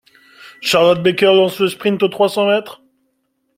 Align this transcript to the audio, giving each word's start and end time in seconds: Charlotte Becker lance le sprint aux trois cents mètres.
Charlotte 0.61 1.03
Becker 1.03 1.27
lance 1.31 1.59
le 1.59 1.67
sprint 1.69 2.01
aux 2.01 2.07
trois 2.07 2.27
cents 2.27 2.47
mètres. 2.47 2.81